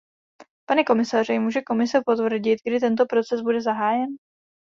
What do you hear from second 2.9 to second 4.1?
proces bude zahájen?